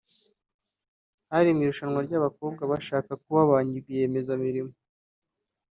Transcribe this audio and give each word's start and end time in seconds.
Hari 1.31 1.49
mu 1.51 1.57
marushanwa 1.63 1.99
y’abakobwa 2.11 2.61
bashaka 2.71 3.11
kuba 3.23 3.41
ba 3.49 3.57
rwiyemezamirimo 3.79 4.73